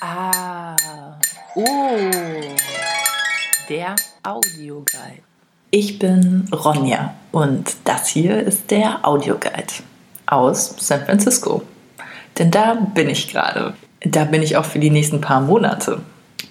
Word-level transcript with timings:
Ah, 0.00 0.76
oh, 1.54 1.64
der 3.68 3.96
Audioguide. 4.22 5.22
Ich 5.70 5.98
bin 5.98 6.46
Ronja 6.52 7.14
und 7.32 7.76
das 7.84 8.08
hier 8.08 8.40
ist 8.40 8.70
der 8.70 9.06
Audioguide 9.06 9.72
aus 10.26 10.74
San 10.78 11.06
Francisco. 11.06 11.62
Denn 12.38 12.50
da 12.50 12.74
bin 12.74 13.08
ich 13.08 13.28
gerade. 13.28 13.72
Da 14.00 14.24
bin 14.24 14.42
ich 14.42 14.58
auch 14.58 14.66
für 14.66 14.78
die 14.78 14.90
nächsten 14.90 15.22
paar 15.22 15.40
Monate. 15.40 16.02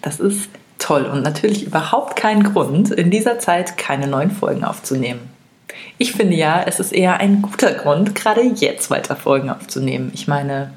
Das 0.01 0.19
ist 0.19 0.49
toll 0.79 1.05
und 1.05 1.21
natürlich 1.21 1.67
überhaupt 1.67 2.15
kein 2.15 2.43
Grund, 2.43 2.89
in 2.89 3.11
dieser 3.11 3.37
Zeit 3.37 3.77
keine 3.77 4.07
neuen 4.07 4.31
Folgen 4.31 4.63
aufzunehmen. 4.63 5.29
Ich 5.99 6.13
finde 6.13 6.35
ja, 6.35 6.63
es 6.63 6.79
ist 6.79 6.93
eher 6.93 7.19
ein 7.19 7.43
guter 7.43 7.73
Grund, 7.73 8.15
gerade 8.15 8.41
jetzt 8.41 8.89
weiter 8.89 9.15
Folgen 9.15 9.51
aufzunehmen. 9.51 10.11
Ich 10.15 10.27
meine, 10.27 10.73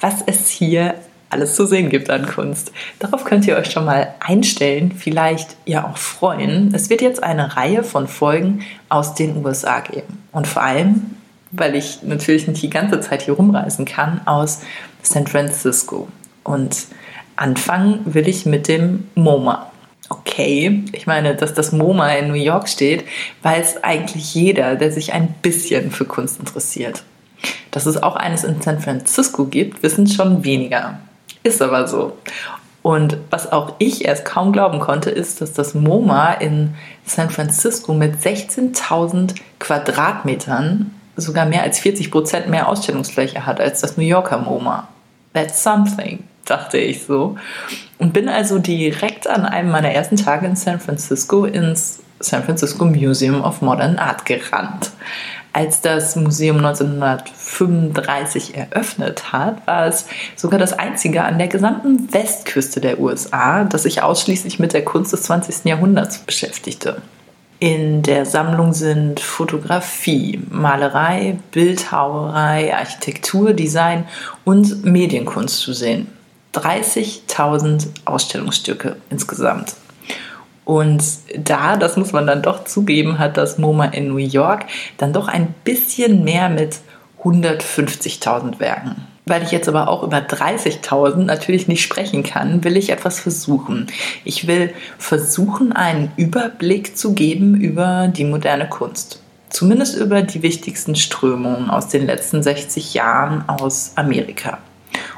was 0.00 0.22
es 0.26 0.50
hier 0.50 0.94
alles 1.30 1.56
zu 1.56 1.66
sehen 1.66 1.88
gibt 1.90 2.10
an 2.10 2.26
Kunst. 2.26 2.72
Darauf 2.98 3.24
könnt 3.24 3.46
ihr 3.46 3.56
euch 3.56 3.70
schon 3.70 3.84
mal 3.84 4.14
einstellen, 4.20 4.92
vielleicht 4.96 5.56
ja 5.64 5.86
auch 5.88 5.96
freuen. 5.96 6.72
Es 6.74 6.88
wird 6.88 7.02
jetzt 7.02 7.22
eine 7.22 7.56
Reihe 7.56 7.82
von 7.82 8.06
Folgen 8.06 8.62
aus 8.88 9.14
den 9.14 9.44
USA 9.44 9.80
geben. 9.80 10.22
Und 10.32 10.46
vor 10.46 10.62
allem, 10.62 11.16
weil 11.50 11.74
ich 11.74 12.02
natürlich 12.02 12.46
nicht 12.46 12.62
die 12.62 12.70
ganze 12.70 13.00
Zeit 13.00 13.22
hier 13.22 13.34
rumreisen 13.34 13.84
kann, 13.84 14.20
aus 14.24 14.60
San 15.02 15.26
Francisco. 15.26 16.08
Und 16.44 16.86
anfangen 17.34 18.00
will 18.04 18.28
ich 18.28 18.46
mit 18.46 18.68
dem 18.68 19.08
MoMA. 19.14 19.70
Okay, 20.08 20.84
ich 20.92 21.08
meine, 21.08 21.34
dass 21.34 21.54
das 21.54 21.72
MoMA 21.72 22.10
in 22.14 22.28
New 22.28 22.34
York 22.34 22.68
steht, 22.68 23.04
weiß 23.42 23.82
eigentlich 23.82 24.34
jeder, 24.34 24.76
der 24.76 24.92
sich 24.92 25.12
ein 25.12 25.34
bisschen 25.42 25.90
für 25.90 26.04
Kunst 26.04 26.38
interessiert. 26.38 27.02
Dass 27.72 27.86
es 27.86 28.00
auch 28.00 28.14
eines 28.14 28.44
in 28.44 28.62
San 28.62 28.80
Francisco 28.80 29.46
gibt, 29.46 29.82
wissen 29.82 30.06
schon 30.06 30.44
weniger. 30.44 31.00
Ist 31.46 31.62
aber 31.62 31.86
so. 31.86 32.16
Und 32.82 33.18
was 33.30 33.52
auch 33.52 33.74
ich 33.78 34.04
erst 34.04 34.24
kaum 34.24 34.52
glauben 34.52 34.80
konnte, 34.80 35.10
ist, 35.10 35.40
dass 35.40 35.52
das 35.52 35.74
MoMA 35.74 36.32
in 36.34 36.74
San 37.04 37.30
Francisco 37.30 37.94
mit 37.94 38.16
16.000 38.16 39.36
Quadratmetern 39.60 40.92
sogar 41.14 41.46
mehr 41.46 41.62
als 41.62 41.78
40 41.78 42.10
Prozent 42.10 42.48
mehr 42.48 42.68
Ausstellungsfläche 42.68 43.46
hat 43.46 43.60
als 43.60 43.80
das 43.80 43.96
New 43.96 44.04
Yorker 44.04 44.38
MoMA. 44.38 44.88
That's 45.34 45.62
something, 45.62 46.24
dachte 46.44 46.78
ich 46.78 47.04
so. 47.04 47.36
Und 47.98 48.12
bin 48.12 48.28
also 48.28 48.58
direkt 48.58 49.28
an 49.28 49.46
einem 49.46 49.70
meiner 49.70 49.92
ersten 49.92 50.16
Tage 50.16 50.46
in 50.46 50.56
San 50.56 50.80
Francisco 50.80 51.44
ins 51.44 52.00
San 52.18 52.42
Francisco 52.42 52.84
Museum 52.86 53.40
of 53.42 53.62
Modern 53.62 53.98
Art 53.98 54.24
gerannt. 54.24 54.90
Als 55.56 55.80
das 55.80 56.16
Museum 56.16 56.58
1935 56.58 58.56
eröffnet 58.56 59.32
hat, 59.32 59.66
war 59.66 59.86
es 59.86 60.04
sogar 60.36 60.58
das 60.58 60.74
einzige 60.74 61.24
an 61.24 61.38
der 61.38 61.48
gesamten 61.48 62.12
Westküste 62.12 62.82
der 62.82 63.00
USA, 63.00 63.64
das 63.64 63.84
sich 63.84 64.02
ausschließlich 64.02 64.58
mit 64.58 64.74
der 64.74 64.84
Kunst 64.84 65.14
des 65.14 65.22
20. 65.22 65.64
Jahrhunderts 65.64 66.18
beschäftigte. 66.18 67.00
In 67.58 68.02
der 68.02 68.26
Sammlung 68.26 68.74
sind 68.74 69.18
Fotografie, 69.18 70.42
Malerei, 70.50 71.38
Bildhauerei, 71.52 72.76
Architektur, 72.76 73.54
Design 73.54 74.06
und 74.44 74.84
Medienkunst 74.84 75.60
zu 75.60 75.72
sehen. 75.72 76.08
30.000 76.52 77.86
Ausstellungsstücke 78.04 78.96
insgesamt. 79.08 79.74
Und 80.66 81.00
da, 81.38 81.76
das 81.76 81.96
muss 81.96 82.12
man 82.12 82.26
dann 82.26 82.42
doch 82.42 82.64
zugeben, 82.64 83.20
hat 83.20 83.36
das 83.36 83.56
MoMA 83.56 83.86
in 83.86 84.08
New 84.08 84.16
York 84.16 84.66
dann 84.98 85.12
doch 85.12 85.28
ein 85.28 85.54
bisschen 85.62 86.24
mehr 86.24 86.48
mit 86.48 86.80
150.000 87.22 88.58
Werken. 88.58 89.06
Weil 89.26 89.44
ich 89.44 89.52
jetzt 89.52 89.68
aber 89.68 89.88
auch 89.88 90.02
über 90.02 90.18
30.000 90.18 91.18
natürlich 91.18 91.68
nicht 91.68 91.82
sprechen 91.82 92.24
kann, 92.24 92.64
will 92.64 92.76
ich 92.76 92.90
etwas 92.90 93.20
versuchen. 93.20 93.86
Ich 94.24 94.48
will 94.48 94.74
versuchen, 94.98 95.72
einen 95.72 96.10
Überblick 96.16 96.98
zu 96.98 97.14
geben 97.14 97.54
über 97.54 98.08
die 98.08 98.24
moderne 98.24 98.68
Kunst. 98.68 99.22
Zumindest 99.48 99.96
über 99.96 100.22
die 100.22 100.42
wichtigsten 100.42 100.96
Strömungen 100.96 101.70
aus 101.70 101.86
den 101.86 102.06
letzten 102.06 102.42
60 102.42 102.94
Jahren 102.94 103.48
aus 103.48 103.92
Amerika. 103.94 104.58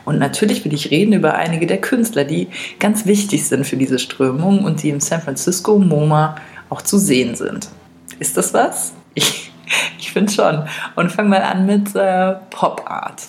Und 0.09 0.19
natürlich 0.19 0.65
will 0.65 0.73
ich 0.73 0.91
reden 0.91 1.13
über 1.13 1.35
einige 1.35 1.67
der 1.67 1.83
Künstler, 1.83 2.25
die 2.25 2.49
ganz 2.79 3.05
wichtig 3.05 3.47
sind 3.47 3.67
für 3.67 3.77
diese 3.77 3.99
Strömung 3.99 4.65
und 4.65 4.83
die 4.83 4.89
im 4.89 5.01
San 5.01 5.21
Francisco 5.21 5.79
MoMA 5.79 6.37
auch 6.71 6.81
zu 6.81 6.97
sehen 6.97 7.35
sind. 7.35 7.69
Ist 8.19 8.39
das 8.39 8.55
was? 8.55 8.95
Ich, 9.13 9.53
ich 9.99 10.11
finde 10.11 10.33
schon. 10.33 10.67
Und 10.97 11.13
fangen 11.13 11.29
mal 11.29 11.43
an 11.43 11.67
mit 11.67 11.95
äh, 11.95 12.37
Pop 12.49 12.91
Art. 12.91 13.25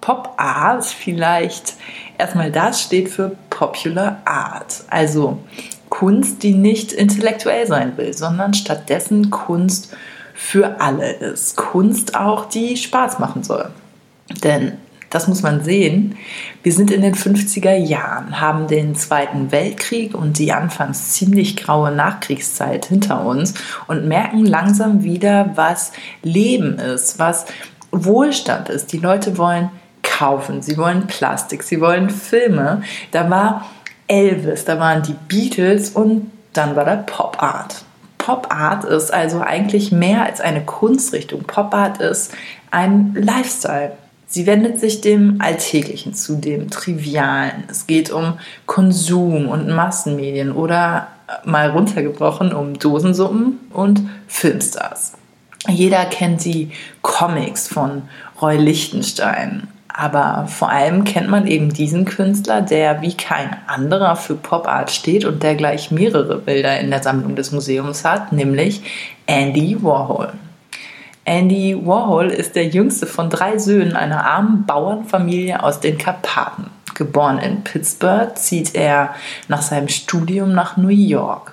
Pop 0.00 0.32
Art 0.38 0.86
vielleicht 0.86 1.74
erstmal 2.16 2.50
das 2.50 2.80
steht 2.80 3.10
für 3.10 3.36
Popular 3.50 4.22
Art, 4.24 4.84
also 4.88 5.44
Kunst, 5.90 6.42
die 6.42 6.54
nicht 6.54 6.92
intellektuell 6.92 7.66
sein 7.66 7.98
will, 7.98 8.14
sondern 8.14 8.54
stattdessen 8.54 9.28
Kunst 9.28 9.94
für 10.32 10.80
alle 10.80 11.12
ist. 11.12 11.56
Kunst 11.56 12.16
auch, 12.16 12.46
die 12.46 12.78
Spaß 12.78 13.18
machen 13.18 13.42
soll. 13.42 13.70
Denn 14.42 14.72
das 15.10 15.26
muss 15.26 15.42
man 15.42 15.62
sehen. 15.64 16.16
Wir 16.62 16.72
sind 16.72 16.92
in 16.92 17.02
den 17.02 17.16
50er 17.16 17.74
Jahren, 17.74 18.40
haben 18.40 18.68
den 18.68 18.94
Zweiten 18.94 19.50
Weltkrieg 19.50 20.14
und 20.14 20.38
die 20.38 20.52
anfangs 20.52 21.10
ziemlich 21.10 21.56
graue 21.56 21.90
Nachkriegszeit 21.90 22.86
hinter 22.86 23.26
uns 23.26 23.54
und 23.88 24.06
merken 24.06 24.46
langsam 24.46 25.02
wieder, 25.02 25.50
was 25.56 25.92
Leben 26.22 26.78
ist, 26.78 27.18
was 27.18 27.46
Wohlstand 27.90 28.68
ist. 28.68 28.92
Die 28.92 28.98
Leute 28.98 29.36
wollen 29.36 29.70
kaufen, 30.02 30.62
sie 30.62 30.78
wollen 30.78 31.08
Plastik, 31.08 31.64
sie 31.64 31.80
wollen 31.80 32.08
Filme. 32.08 32.82
Da 33.10 33.28
war 33.28 33.66
Elvis, 34.06 34.64
da 34.64 34.78
waren 34.78 35.02
die 35.02 35.16
Beatles 35.26 35.90
und 35.90 36.30
dann 36.52 36.76
war 36.76 36.84
da 36.84 36.96
Pop 36.96 37.42
Art. 37.42 37.84
Pop 38.18 38.48
Art 38.50 38.84
ist 38.84 39.12
also 39.12 39.40
eigentlich 39.40 39.90
mehr 39.90 40.24
als 40.24 40.40
eine 40.40 40.64
Kunstrichtung. 40.64 41.42
Pop 41.44 41.74
Art 41.74 42.00
ist 42.00 42.32
ein 42.70 43.14
Lifestyle. 43.14 43.92
Sie 44.32 44.46
wendet 44.46 44.78
sich 44.78 45.00
dem 45.00 45.40
Alltäglichen 45.40 46.14
zu, 46.14 46.36
dem 46.36 46.70
Trivialen. 46.70 47.64
Es 47.68 47.88
geht 47.88 48.12
um 48.12 48.34
Konsum 48.64 49.48
und 49.48 49.68
Massenmedien 49.68 50.52
oder 50.52 51.08
mal 51.44 51.70
runtergebrochen 51.70 52.52
um 52.52 52.78
Dosensuppen 52.78 53.58
und 53.72 54.02
Filmstars. 54.28 55.14
Jeder 55.68 56.04
kennt 56.04 56.44
die 56.44 56.70
Comics 57.02 57.66
von 57.66 58.02
Roy 58.40 58.56
Lichtenstein, 58.56 59.66
aber 59.88 60.46
vor 60.46 60.70
allem 60.70 61.02
kennt 61.02 61.28
man 61.28 61.48
eben 61.48 61.74
diesen 61.74 62.04
Künstler, 62.04 62.62
der 62.62 63.02
wie 63.02 63.16
kein 63.16 63.56
anderer 63.66 64.14
für 64.14 64.36
Pop 64.36 64.68
Art 64.68 64.92
steht 64.92 65.24
und 65.24 65.42
der 65.42 65.56
gleich 65.56 65.90
mehrere 65.90 66.38
Bilder 66.38 66.78
in 66.78 66.90
der 66.90 67.02
Sammlung 67.02 67.34
des 67.34 67.50
Museums 67.50 68.04
hat, 68.04 68.32
nämlich 68.32 68.80
Andy 69.26 69.82
Warhol. 69.82 70.32
Andy 71.30 71.78
Warhol 71.86 72.26
ist 72.26 72.56
der 72.56 72.66
jüngste 72.66 73.06
von 73.06 73.30
drei 73.30 73.56
Söhnen 73.56 73.94
einer 73.94 74.26
armen 74.26 74.66
Bauernfamilie 74.66 75.62
aus 75.62 75.78
den 75.78 75.96
Karpaten. 75.96 76.66
Geboren 76.96 77.38
in 77.38 77.62
Pittsburgh, 77.62 78.36
zieht 78.36 78.74
er 78.74 79.14
nach 79.46 79.62
seinem 79.62 79.86
Studium 79.86 80.52
nach 80.52 80.76
New 80.76 80.88
York. 80.88 81.52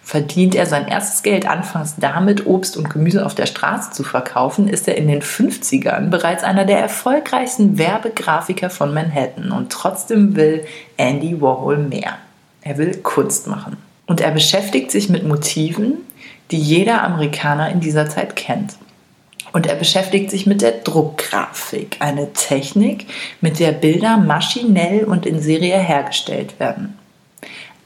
Verdient 0.00 0.54
er 0.54 0.66
sein 0.66 0.86
erstes 0.86 1.24
Geld 1.24 1.48
anfangs 1.48 1.96
damit, 1.98 2.46
Obst 2.46 2.76
und 2.76 2.88
Gemüse 2.88 3.26
auf 3.26 3.34
der 3.34 3.46
Straße 3.46 3.90
zu 3.90 4.04
verkaufen, 4.04 4.68
ist 4.68 4.86
er 4.86 4.96
in 4.96 5.08
den 5.08 5.22
50ern 5.22 6.08
bereits 6.08 6.44
einer 6.44 6.64
der 6.64 6.78
erfolgreichsten 6.78 7.78
Werbegrafiker 7.78 8.70
von 8.70 8.94
Manhattan 8.94 9.50
und 9.50 9.72
trotzdem 9.72 10.36
will 10.36 10.64
Andy 10.98 11.40
Warhol 11.40 11.78
mehr. 11.78 12.12
Er 12.62 12.78
will 12.78 12.96
Kunst 12.98 13.48
machen. 13.48 13.76
Und 14.06 14.20
er 14.20 14.30
beschäftigt 14.30 14.92
sich 14.92 15.08
mit 15.08 15.26
Motiven, 15.26 15.94
die 16.52 16.60
jeder 16.60 17.02
Amerikaner 17.02 17.70
in 17.70 17.80
dieser 17.80 18.08
Zeit 18.08 18.36
kennt. 18.36 18.76
Und 19.56 19.66
er 19.66 19.76
beschäftigt 19.76 20.30
sich 20.30 20.44
mit 20.44 20.60
der 20.60 20.72
Druckgrafik, 20.72 21.96
eine 22.00 22.34
Technik, 22.34 23.06
mit 23.40 23.58
der 23.58 23.72
Bilder 23.72 24.18
maschinell 24.18 25.04
und 25.04 25.24
in 25.24 25.40
Serie 25.40 25.78
hergestellt 25.78 26.60
werden. 26.60 26.98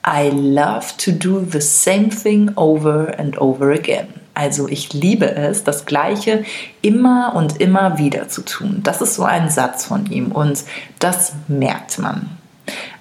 I 0.04 0.30
love 0.30 0.86
to 0.98 1.12
do 1.12 1.44
the 1.48 1.60
same 1.60 2.08
thing 2.08 2.50
over 2.56 3.16
and 3.20 3.40
over 3.40 3.70
again. 3.70 4.08
Also 4.34 4.66
ich 4.66 4.92
liebe 4.94 5.30
es, 5.30 5.62
das 5.62 5.86
Gleiche 5.86 6.44
immer 6.82 7.36
und 7.36 7.60
immer 7.60 7.98
wieder 7.98 8.28
zu 8.28 8.42
tun. 8.42 8.80
Das 8.82 9.00
ist 9.00 9.14
so 9.14 9.22
ein 9.22 9.48
Satz 9.48 9.84
von 9.84 10.10
ihm 10.10 10.32
und 10.32 10.64
das 10.98 11.34
merkt 11.46 12.00
man. 12.00 12.30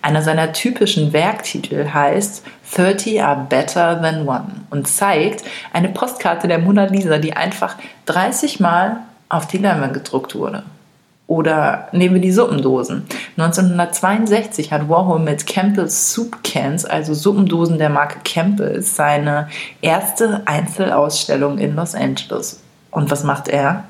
Einer 0.01 0.21
seiner 0.21 0.53
typischen 0.53 1.13
Werktitel 1.13 1.89
heißt 1.93 2.43
30 2.75 3.23
are 3.23 3.45
better 3.49 4.01
than 4.01 4.27
one 4.27 4.51
und 4.69 4.87
zeigt 4.87 5.43
eine 5.73 5.89
Postkarte 5.89 6.47
der 6.47 6.59
Mona 6.59 6.85
Lisa, 6.85 7.17
die 7.17 7.33
einfach 7.33 7.75
30 8.05 8.59
Mal 8.59 8.97
auf 9.29 9.47
die 9.47 9.57
Leinwand 9.57 9.93
gedruckt 9.93 10.35
wurde. 10.35 10.63
Oder 11.29 11.89
nehmen 11.91 12.15
wir 12.15 12.21
die 12.21 12.31
Suppendosen. 12.31 13.05
1962 13.37 14.71
hat 14.71 14.89
Warhol 14.89 15.19
mit 15.19 15.45
Campbell's 15.45 16.11
Soup 16.11 16.43
Cans, 16.43 16.85
also 16.85 17.13
Suppendosen 17.13 17.77
der 17.77 17.89
Marke 17.89 18.17
Campbell's, 18.23 18.95
seine 18.95 19.47
erste 19.81 20.41
Einzelausstellung 20.45 21.59
in 21.59 21.75
Los 21.75 21.93
Angeles. 21.93 22.61
Und 22.89 23.11
was 23.11 23.23
macht 23.23 23.47
er? 23.47 23.83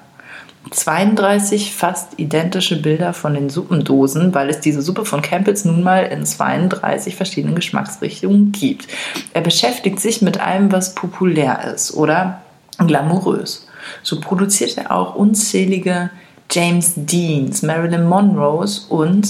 32 0.72 1.74
fast 1.74 2.20
identische 2.20 2.82
Bilder 2.82 3.14
von 3.14 3.34
den 3.34 3.50
Suppendosen, 3.50 4.36
weil 4.36 4.50
es 4.50 4.60
diese 4.60 4.82
Suppe 4.82 5.06
von 5.06 5.22
Campbells 5.22 5.66
nun 5.66 5.82
mal 5.84 6.04
in 6.04 6.26
32 6.26 7.16
verschiedenen 7.16 7.56
Geschmacksrichtungen 7.56 8.52
gibt. 8.52 8.88
Er 9.34 9.42
beschäftigt 9.42 10.00
sich 10.00 10.22
mit 10.22 10.40
allem, 10.40 10.72
was 10.72 10.94
populär 10.94 11.74
ist 11.74 11.96
oder 11.96 12.42
glamourös. 12.78 13.68
So 14.04 14.20
produziert 14.20 14.78
er 14.78 14.92
auch 14.92 15.16
unzählige 15.16 16.12
James 16.52 16.94
Deans, 16.96 17.62
Marilyn 17.62 18.08
Monroes 18.08 18.80
und 18.90 19.28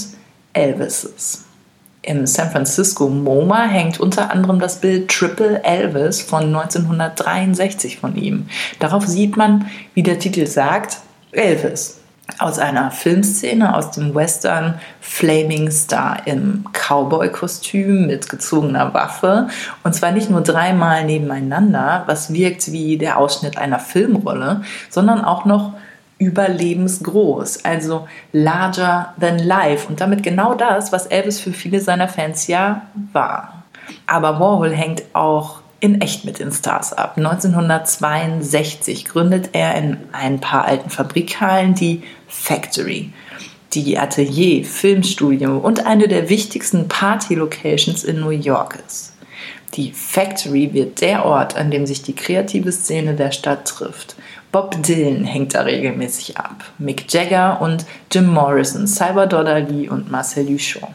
Elvises. 0.52 1.44
Im 2.02 2.26
San 2.26 2.50
Francisco 2.50 3.08
MoMA 3.08 3.64
hängt 3.64 4.00
unter 4.00 4.30
anderem 4.30 4.58
das 4.58 4.80
Bild 4.80 5.08
Triple 5.08 5.62
Elvis 5.62 6.22
von 6.22 6.44
1963 6.44 7.98
von 7.98 8.16
ihm. 8.16 8.48
Darauf 8.78 9.06
sieht 9.06 9.36
man, 9.36 9.66
wie 9.94 10.02
der 10.02 10.18
Titel 10.18 10.46
sagt, 10.46 10.98
Elvis. 11.32 11.98
Aus 12.38 12.58
einer 12.58 12.92
Filmszene 12.92 13.74
aus 13.74 13.90
dem 13.90 14.14
Western 14.14 14.80
Flaming 15.00 15.70
Star 15.70 16.26
im 16.26 16.64
Cowboy-Kostüm 16.72 18.06
mit 18.06 18.28
gezogener 18.28 18.94
Waffe. 18.94 19.48
Und 19.82 19.94
zwar 19.94 20.12
nicht 20.12 20.30
nur 20.30 20.40
dreimal 20.40 21.04
nebeneinander, 21.04 22.04
was 22.06 22.32
wirkt 22.32 22.70
wie 22.70 22.98
der 22.98 23.18
Ausschnitt 23.18 23.58
einer 23.58 23.80
Filmrolle, 23.80 24.62
sondern 24.90 25.24
auch 25.24 25.44
noch 25.44 25.74
überlebensgroß, 26.18 27.64
also 27.64 28.06
larger 28.32 29.14
than 29.18 29.38
life 29.38 29.88
und 29.88 30.00
damit 30.00 30.22
genau 30.22 30.54
das, 30.54 30.92
was 30.92 31.06
Elvis 31.06 31.40
für 31.40 31.52
viele 31.52 31.80
seiner 31.80 32.08
Fans 32.08 32.46
ja 32.46 32.82
war. 33.12 33.64
Aber 34.06 34.38
Warhol 34.38 34.70
hängt 34.70 35.02
auch 35.14 35.59
in 35.80 36.00
echt 36.00 36.24
mit 36.24 36.38
den 36.38 36.52
Stars 36.52 36.92
ab. 36.92 37.14
1962 37.16 39.06
gründet 39.06 39.50
er 39.52 39.74
in 39.74 39.96
ein 40.12 40.40
paar 40.40 40.66
alten 40.66 40.90
Fabrikhallen 40.90 41.74
die 41.74 42.02
Factory, 42.28 43.10
die 43.72 43.98
Atelier, 43.98 44.64
Filmstudio 44.64 45.58
und 45.58 45.86
eine 45.86 46.06
der 46.06 46.28
wichtigsten 46.28 46.86
Party-Locations 46.88 48.04
in 48.04 48.20
New 48.20 48.30
York 48.30 48.78
ist. 48.86 49.14
Die 49.74 49.92
Factory 49.92 50.74
wird 50.74 51.00
der 51.00 51.24
Ort, 51.24 51.56
an 51.56 51.70
dem 51.70 51.86
sich 51.86 52.02
die 52.02 52.14
kreative 52.14 52.72
Szene 52.72 53.14
der 53.14 53.30
Stadt 53.30 53.66
trifft. 53.66 54.16
Bob 54.50 54.82
Dylan 54.82 55.24
hängt 55.24 55.54
da 55.54 55.62
regelmäßig 55.62 56.36
ab, 56.36 56.64
Mick 56.78 57.12
Jagger 57.12 57.60
und 57.62 57.86
Jim 58.10 58.26
Morrison, 58.26 58.88
Salvador 58.88 59.44
Dali 59.44 59.88
und 59.88 60.10
Marcel 60.10 60.44
Duchamp. 60.44 60.92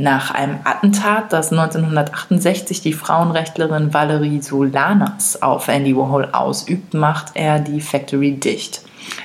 Nach 0.00 0.30
einem 0.30 0.60
Attentat, 0.62 1.32
das 1.32 1.50
1968 1.50 2.82
die 2.82 2.92
Frauenrechtlerin 2.92 3.92
Valerie 3.92 4.40
Solanas 4.40 5.42
auf 5.42 5.66
Andy 5.66 5.96
Warhol 5.96 6.28
ausübt, 6.30 6.94
macht 6.94 7.32
er 7.34 7.58
die 7.58 7.80
Factory 7.80 8.36
dicht. 8.36 8.82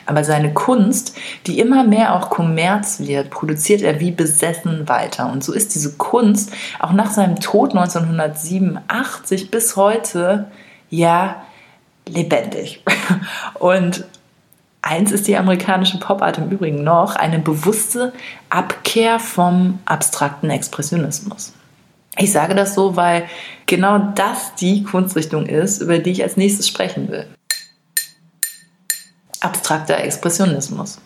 Aber 0.08 0.24
seine 0.24 0.52
Kunst, 0.52 1.16
die 1.46 1.60
immer 1.60 1.84
mehr 1.84 2.16
auch 2.16 2.32
Kommerz 2.32 3.02
wird, 3.02 3.30
produziert 3.30 3.84
er 3.84 4.00
wie 4.00 4.10
besessen 4.10 4.90
weiter. 4.90 5.32
Und 5.32 5.44
so 5.44 5.54
ist 5.54 5.76
diese 5.76 5.94
Kunst 5.98 6.52
auch 6.80 6.92
nach 6.92 7.12
seinem 7.12 7.40
Tod 7.40 7.76
1987 7.76 9.52
bis 9.52 9.76
heute 9.76 10.48
ja 10.90 11.44
lebendig. 12.08 12.84
Und 13.60 14.06
Eins 14.86 15.14
ist 15.14 15.30
die 15.30 15.38
amerikanische 15.38 15.98
Popart 15.98 16.38
im 16.38 16.50
Übrigen 16.50 16.84
noch 16.84 17.16
eine 17.16 17.40
bewusste 17.40 18.12
Abkehr 18.50 19.18
vom 19.18 19.80
abstrakten 19.86 20.50
Expressionismus. 20.50 21.54
Ich 22.18 22.34
sage 22.34 22.54
das 22.54 22.76
so, 22.76 22.98
weil 22.98 23.24
genau 23.66 23.98
das 24.14 24.56
die 24.56 24.84
Kunstrichtung 24.84 25.46
ist, 25.46 25.82
über 25.82 26.00
die 26.00 26.12
ich 26.12 26.22
als 26.22 26.36
nächstes 26.36 26.68
sprechen 26.68 27.10
will. 27.10 27.26
Abstrakter 29.40 29.98
Expressionismus. 29.98 31.00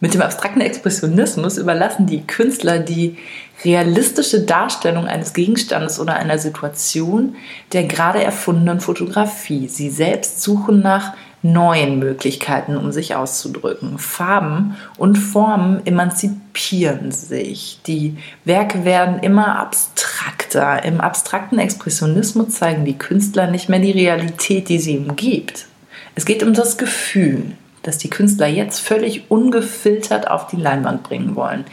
Mit 0.00 0.14
dem 0.14 0.22
abstrakten 0.22 0.62
Expressionismus 0.62 1.58
überlassen 1.58 2.06
die 2.06 2.26
Künstler 2.26 2.78
die 2.78 3.18
realistische 3.62 4.40
Darstellung 4.40 5.06
eines 5.06 5.34
Gegenstandes 5.34 6.00
oder 6.00 6.16
einer 6.16 6.38
Situation 6.38 7.36
der 7.72 7.84
gerade 7.84 8.24
erfundenen 8.24 8.80
Fotografie. 8.80 9.68
Sie 9.68 9.90
selbst 9.90 10.42
suchen 10.42 10.80
nach 10.80 11.12
neuen 11.52 11.98
Möglichkeiten, 11.98 12.76
um 12.76 12.92
sich 12.92 13.14
auszudrücken. 13.14 13.98
Farben 13.98 14.76
und 14.96 15.16
Formen 15.16 15.84
emanzipieren 15.86 17.12
sich. 17.12 17.80
Die 17.86 18.16
Werke 18.44 18.84
werden 18.84 19.20
immer 19.20 19.58
abstrakter. 19.58 20.84
Im 20.84 21.00
abstrakten 21.00 21.58
Expressionismus 21.58 22.50
zeigen 22.50 22.84
die 22.84 22.98
Künstler 22.98 23.50
nicht 23.50 23.68
mehr 23.68 23.80
die 23.80 23.92
Realität, 23.92 24.68
die 24.68 24.78
sie 24.78 24.98
umgibt. 24.98 25.66
Es 26.14 26.24
geht 26.24 26.42
um 26.42 26.54
das 26.54 26.78
Gefühl, 26.78 27.52
das 27.82 27.98
die 27.98 28.10
Künstler 28.10 28.46
jetzt 28.46 28.80
völlig 28.80 29.30
ungefiltert 29.30 30.30
auf 30.30 30.46
die 30.48 30.56
Leinwand 30.56 31.02
bringen 31.02 31.36
wollen. 31.36 31.64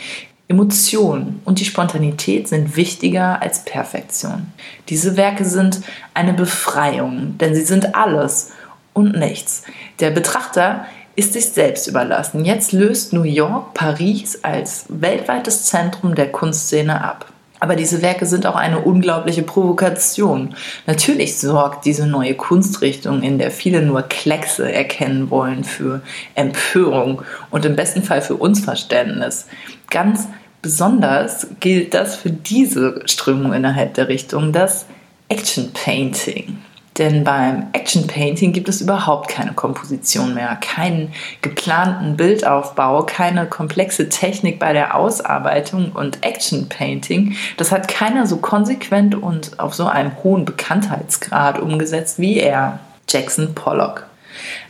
Emotion 0.47 1.39
und 1.45 1.59
die 1.59 1.65
Spontanität 1.65 2.47
sind 2.47 2.75
wichtiger 2.75 3.41
als 3.41 3.63
Perfektion. 3.65 4.47
Diese 4.89 5.17
Werke 5.17 5.45
sind 5.45 5.81
eine 6.13 6.33
Befreiung, 6.33 7.37
denn 7.39 7.55
sie 7.55 7.63
sind 7.63 7.95
alles 7.95 8.51
und 8.93 9.17
nichts. 9.17 9.63
Der 9.99 10.11
Betrachter 10.11 10.85
ist 11.15 11.33
sich 11.33 11.49
selbst 11.49 11.87
überlassen. 11.87 12.45
Jetzt 12.45 12.71
löst 12.71 13.13
New 13.13 13.23
York 13.23 13.73
Paris 13.73 14.39
als 14.43 14.85
weltweites 14.89 15.65
Zentrum 15.65 16.15
der 16.15 16.31
Kunstszene 16.31 17.03
ab. 17.03 17.27
Aber 17.59 17.77
diese 17.77 18.01
Werke 18.01 18.25
sind 18.25 18.45
auch 18.45 18.57
eine 18.57 18.79
unglaubliche 18.79 19.41
Provokation. 19.41 20.53
Natürlich 20.85 21.37
sorgt 21.37 21.85
diese 21.85 22.05
neue 22.05 22.33
Kunstrichtung, 22.33 23.23
in 23.23 23.37
der 23.37 23.51
viele 23.51 23.81
nur 23.81 24.01
Kleckse 24.01 24.69
erkennen 24.69 25.29
wollen, 25.29 25.63
für 25.63 26.01
Empörung 26.35 27.21
und 27.51 27.63
im 27.63 27.77
besten 27.77 28.03
Fall 28.03 28.21
für 28.21 28.35
Unverständnis. 28.35 29.45
Ganz 29.89 30.27
besonders 30.61 31.47
gilt 31.61 31.93
das 31.93 32.17
für 32.17 32.31
diese 32.31 33.01
Strömung 33.05 33.53
innerhalb 33.53 33.93
der 33.93 34.09
Richtung, 34.09 34.51
das 34.51 34.85
Action 35.29 35.71
Painting. 35.71 36.57
Denn 36.97 37.23
beim 37.23 37.67
Action 37.73 38.05
Painting 38.05 38.53
gibt 38.53 38.69
es 38.69 38.81
überhaupt 38.81 39.27
keine 39.27 39.53
Komposition 39.53 40.35
mehr, 40.35 40.55
keinen 40.61 41.11
geplanten 41.41 42.15
Bildaufbau, 42.17 43.03
keine 43.03 43.47
komplexe 43.47 44.09
Technik 44.09 44.59
bei 44.59 44.73
der 44.73 44.95
Ausarbeitung 44.95 45.91
und 45.91 46.23
Action 46.23 46.69
Painting, 46.69 47.35
das 47.57 47.71
hat 47.71 47.87
keiner 47.87 48.27
so 48.27 48.37
konsequent 48.37 49.15
und 49.15 49.59
auf 49.59 49.73
so 49.73 49.87
einem 49.87 50.11
hohen 50.23 50.45
Bekanntheitsgrad 50.45 51.59
umgesetzt 51.59 52.19
wie 52.19 52.37
er, 52.37 52.79
Jackson 53.09 53.55
Pollock. 53.55 54.05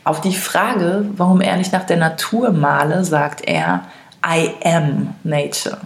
Auf 0.03 0.21
die 0.21 0.35
Frage, 0.35 1.05
warum 1.15 1.41
er 1.41 1.57
nicht 1.57 1.73
nach 1.73 1.85
der 1.85 1.97
Natur 1.97 2.51
male, 2.51 3.03
sagt 3.03 3.41
er, 3.47 3.83
I 4.25 4.51
am 4.63 5.15
nature. 5.23 5.77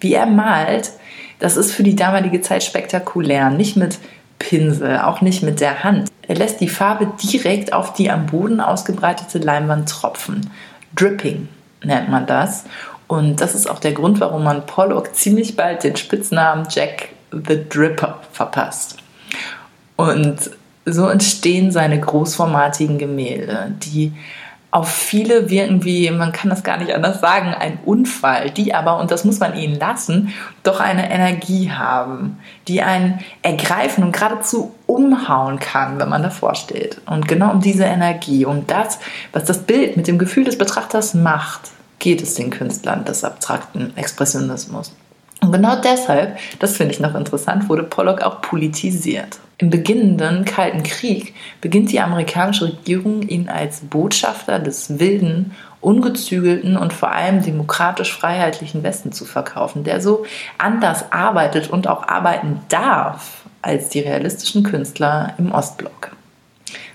Wie 0.00 0.14
er 0.14 0.26
malt, 0.26 0.90
das 1.38 1.56
ist 1.56 1.72
für 1.72 1.82
die 1.82 1.96
damalige 1.96 2.40
Zeit 2.40 2.64
spektakulär. 2.64 3.50
Nicht 3.50 3.76
mit 3.76 3.98
Pinsel, 4.38 4.98
auch 4.98 5.20
nicht 5.20 5.42
mit 5.42 5.60
der 5.60 5.84
Hand. 5.84 6.10
Er 6.22 6.36
lässt 6.36 6.60
die 6.60 6.68
Farbe 6.68 7.12
direkt 7.22 7.72
auf 7.72 7.92
die 7.92 8.10
am 8.10 8.26
Boden 8.26 8.60
ausgebreitete 8.60 9.38
Leinwand 9.38 9.88
tropfen. 9.88 10.50
Dripping 10.94 11.48
nennt 11.82 12.08
man 12.08 12.26
das. 12.26 12.64
Und 13.06 13.40
das 13.40 13.54
ist 13.54 13.68
auch 13.68 13.78
der 13.78 13.92
Grund, 13.92 14.20
warum 14.20 14.44
man 14.44 14.66
Pollock 14.66 15.14
ziemlich 15.14 15.56
bald 15.56 15.84
den 15.84 15.96
Spitznamen 15.96 16.66
Jack 16.70 17.10
the 17.30 17.68
Dripper 17.68 18.20
verpasst. 18.32 18.96
Und 19.96 20.50
so 20.86 21.08
entstehen 21.08 21.70
seine 21.70 22.00
großformatigen 22.00 22.98
Gemälde, 22.98 23.72
die 23.82 24.12
auf 24.74 24.88
viele 24.88 25.50
wirken 25.50 25.84
wie, 25.84 26.10
man 26.10 26.32
kann 26.32 26.50
das 26.50 26.64
gar 26.64 26.78
nicht 26.78 26.92
anders 26.92 27.20
sagen, 27.20 27.54
ein 27.54 27.78
Unfall, 27.84 28.50
die 28.50 28.74
aber, 28.74 28.98
und 28.98 29.12
das 29.12 29.24
muss 29.24 29.38
man 29.38 29.56
ihnen 29.56 29.78
lassen, 29.78 30.34
doch 30.64 30.80
eine 30.80 31.12
Energie 31.12 31.70
haben, 31.70 32.40
die 32.66 32.82
einen 32.82 33.20
ergreifen 33.42 34.02
und 34.02 34.10
geradezu 34.10 34.74
umhauen 34.86 35.60
kann, 35.60 36.00
wenn 36.00 36.08
man 36.08 36.24
davor 36.24 36.56
steht. 36.56 37.00
Und 37.06 37.28
genau 37.28 37.52
um 37.52 37.60
diese 37.60 37.84
Energie, 37.84 38.46
um 38.46 38.66
das, 38.66 38.98
was 39.32 39.44
das 39.44 39.62
Bild 39.62 39.96
mit 39.96 40.08
dem 40.08 40.18
Gefühl 40.18 40.42
des 40.42 40.58
Betrachters 40.58 41.14
macht, 41.14 41.70
geht 42.00 42.20
es 42.20 42.34
den 42.34 42.50
Künstlern 42.50 43.04
des 43.04 43.22
abstrakten 43.22 43.96
Expressionismus. 43.96 44.92
Und 45.44 45.52
genau 45.52 45.76
deshalb, 45.76 46.38
das 46.58 46.76
finde 46.76 46.94
ich 46.94 47.00
noch 47.00 47.14
interessant, 47.14 47.68
wurde 47.68 47.82
Pollock 47.82 48.22
auch 48.22 48.40
politisiert. 48.40 49.38
Im 49.58 49.70
beginnenden 49.70 50.44
Kalten 50.44 50.82
Krieg 50.82 51.34
beginnt 51.60 51.92
die 51.92 52.00
amerikanische 52.00 52.66
Regierung, 52.66 53.22
ihn 53.22 53.48
als 53.48 53.80
Botschafter 53.80 54.58
des 54.58 54.98
wilden, 54.98 55.52
ungezügelten 55.80 56.76
und 56.78 56.92
vor 56.92 57.12
allem 57.12 57.42
demokratisch-freiheitlichen 57.42 58.82
Westen 58.82 59.12
zu 59.12 59.26
verkaufen, 59.26 59.84
der 59.84 60.00
so 60.00 60.24
anders 60.56 61.12
arbeitet 61.12 61.68
und 61.68 61.88
auch 61.88 62.08
arbeiten 62.08 62.60
darf 62.68 63.42
als 63.60 63.90
die 63.90 64.00
realistischen 64.00 64.62
Künstler 64.62 65.34
im 65.38 65.52
Ostblock. 65.52 66.12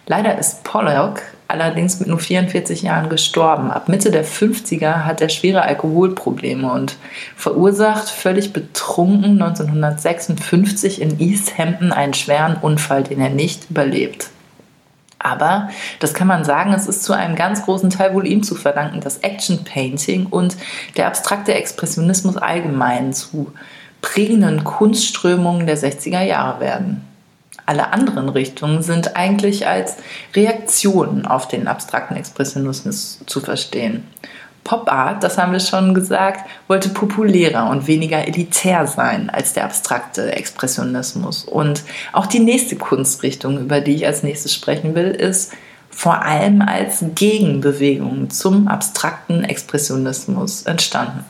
Leider 0.08 0.38
ist 0.40 0.64
Pollock 0.64 1.22
allerdings 1.50 2.00
mit 2.00 2.08
nur 2.08 2.20
44 2.20 2.84
Jahren 2.84 3.10
gestorben. 3.10 3.72
Ab 3.72 3.90
Mitte 3.90 4.12
der 4.12 4.24
50er 4.24 5.04
hat 5.04 5.20
er 5.20 5.30
schwere 5.30 5.64
Alkoholprobleme 5.64 6.72
und 6.72 6.96
verursacht 7.36 8.08
völlig 8.08 8.54
betrunken 8.54 9.42
1956 9.42 11.02
in 11.02 11.20
East 11.20 11.58
Hampton 11.58 11.92
einen 11.92 12.14
schweren 12.14 12.56
Unfall, 12.56 13.04
den 13.04 13.20
er 13.20 13.32
nicht 13.32 13.72
überlebt. 13.72 14.30
Aber 15.18 15.70
das 16.00 16.14
kann 16.14 16.28
man 16.28 16.46
sagen, 16.46 16.72
es 16.72 16.88
ist 16.88 17.04
zu 17.04 17.14
einem 17.14 17.36
ganz 17.36 17.66
großen 17.66 17.90
Teil 17.90 18.14
wohl 18.14 18.28
ihm 18.28 18.44
zu 18.44 18.54
verdanken, 18.54 19.02
dass 19.02 19.18
Action 19.18 19.64
Painting 19.64 20.28
und 20.28 20.56
der 20.98 21.08
abstrakte 21.08 21.56
Expressionismus 21.56 22.38
allgemein 22.38 23.12
zu 23.12 23.52
prägenden 24.02 24.64
Kunstströmungen 24.64 25.66
der 25.66 25.78
60er 25.78 26.22
Jahre 26.22 26.62
werden. 26.62 27.09
Alle 27.70 27.94
anderen 27.94 28.30
Richtungen 28.30 28.82
sind 28.82 29.16
eigentlich 29.16 29.68
als 29.68 29.98
Reaktionen 30.36 31.28
auf 31.28 31.48
den 31.48 31.68
abstrakten 31.68 32.18
Expressionismus 32.18 33.20
zu 33.28 33.42
verstehen. 33.42 34.08
Pop 34.64 34.92
Art, 34.92 35.24
das 35.24 35.38
haben 35.38 35.52
wir 35.52 35.60
schon 35.60 35.94
gesagt, 35.94 36.50
wollte 36.68 36.90
populärer 36.90 37.70
und 37.70 37.86
weniger 37.86 38.28
elitär 38.28 38.88
sein 38.88 39.30
als 39.30 39.54
der 39.54 39.66
abstrakte 39.66 40.32
Expressionismus. 40.32 41.44
Und 41.44 41.84
auch 42.12 42.26
die 42.26 42.40
nächste 42.40 42.76
Kunstrichtung, 42.76 43.60
über 43.60 43.82
die 43.82 43.94
ich 43.94 44.08
als 44.08 44.24
nächstes 44.24 44.52
sprechen 44.52 44.96
will, 44.96 45.12
ist 45.12 45.54
vor 45.92 46.24
allem 46.24 46.64
als 46.64 47.06
Gegenbewegung 47.14 48.32
zum 48.32 48.68
abstrakten 48.68 49.44
Expressionismus 49.44 50.64
entstanden. 50.64 51.24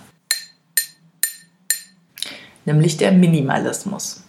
Nämlich 2.63 2.95
der 2.95 3.11
Minimalismus. 3.11 4.23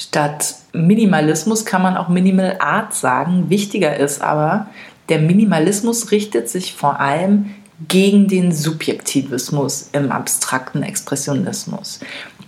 Statt 0.00 0.54
Minimalismus 0.72 1.66
kann 1.66 1.82
man 1.82 1.98
auch 1.98 2.08
Minimal 2.08 2.56
Art 2.58 2.94
sagen. 2.94 3.50
Wichtiger 3.50 3.98
ist 3.98 4.22
aber, 4.22 4.68
der 5.10 5.18
Minimalismus 5.18 6.10
richtet 6.10 6.48
sich 6.48 6.74
vor 6.74 7.00
allem 7.00 7.50
gegen 7.86 8.26
den 8.26 8.50
Subjektivismus 8.50 9.90
im 9.92 10.10
abstrakten 10.10 10.82
Expressionismus. 10.82 12.00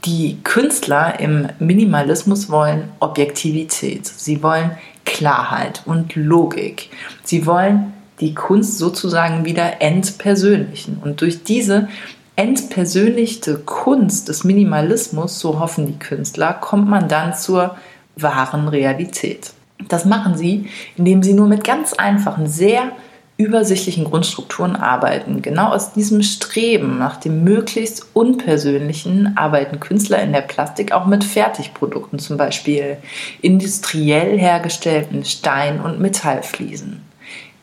Die 0.07 0.39
Künstler 0.43 1.21
im 1.21 1.47
Minimalismus 1.59 2.49
wollen 2.49 2.89
Objektivität, 3.01 4.07
sie 4.07 4.43
wollen 4.43 4.71
Klarheit 5.05 5.83
und 5.85 6.17
Logik. 6.17 6.89
Sie 7.23 7.45
wollen 7.45 7.93
die 8.21 8.33
Kunst 8.33 8.79
sozusagen 8.79 9.45
wieder 9.45 9.83
entpersönlichen. 9.83 11.03
Und 11.05 11.21
durch 11.21 11.45
diese 11.45 11.89
entpersönlichte 12.37 13.59
Kunst 13.59 14.29
des 14.29 14.45
Minimalismus, 14.45 15.39
so 15.39 15.61
hoffen 15.61 15.87
die 15.87 15.99
Künstler, 15.99 16.55
kommt 16.55 16.89
man 16.89 17.09
dann 17.09 17.35
zur 17.35 17.77
wahren 18.17 18.69
Realität. 18.69 19.53
Das 19.89 20.05
machen 20.05 20.37
sie, 20.37 20.69
indem 20.97 21.23
sie 21.23 21.35
nur 21.35 21.47
mit 21.47 21.65
ganz 21.65 21.93
einfachen, 21.93 22.47
sehr 22.47 22.93
übersichtlichen 23.37 24.05
Grundstrukturen 24.05 24.77
arbeiten. 24.77 25.43
Genau 25.43 25.69
aus 25.69 25.93
diesem 25.93 26.23
Streben 26.23 26.99
nach 26.99 27.17
dem 27.17 27.43
möglichst 27.45 28.07
unpersönlichen 28.13 29.37
arbeiten 29.37 29.81
Künstler 29.81 30.23
in 30.23 30.33
der 30.33 30.43
Plastik 30.43 30.93
auch 30.93 31.07
mit 31.07 31.25
Fertigprodukten, 31.25 32.19
zum 32.19 32.37
Beispiel 32.37 32.99
industriell 33.41 34.39
hergestellten 34.39 35.25
Stein- 35.25 35.81
und 35.81 35.99
Metallfliesen. 35.99 37.01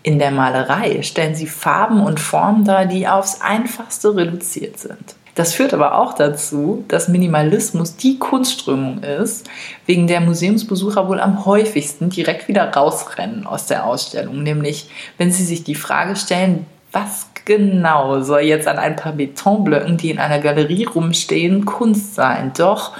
In 0.01 0.17
der 0.17 0.31
Malerei 0.31 1.01
stellen 1.01 1.35
sie 1.35 1.47
Farben 1.47 2.01
und 2.01 2.19
Formen 2.19 2.63
dar, 2.63 2.85
die 2.85 3.07
aufs 3.07 3.41
einfachste 3.41 4.15
reduziert 4.15 4.79
sind. 4.79 5.15
Das 5.35 5.53
führt 5.53 5.73
aber 5.73 5.97
auch 5.97 6.13
dazu, 6.13 6.83
dass 6.87 7.07
Minimalismus 7.07 7.95
die 7.95 8.19
Kunstströmung 8.19 9.03
ist, 9.03 9.49
wegen 9.85 10.07
der 10.07 10.19
Museumsbesucher 10.19 11.07
wohl 11.07 11.19
am 11.19 11.45
häufigsten 11.45 12.09
direkt 12.09 12.47
wieder 12.47 12.69
rausrennen 12.73 13.45
aus 13.45 13.65
der 13.65 13.85
Ausstellung. 13.85 14.43
Nämlich, 14.43 14.89
wenn 15.17 15.31
sie 15.31 15.45
sich 15.45 15.63
die 15.63 15.75
Frage 15.75 16.15
stellen, 16.15 16.65
was 16.91 17.27
genau 17.45 18.21
soll 18.21 18.41
jetzt 18.41 18.67
an 18.67 18.79
ein 18.79 18.95
paar 18.95 19.13
Betonblöcken, 19.13 19.97
die 19.97 20.11
in 20.11 20.19
einer 20.19 20.39
Galerie 20.39 20.85
rumstehen, 20.85 21.65
Kunst 21.65 22.15
sein? 22.15 22.51
Doch, 22.57 22.93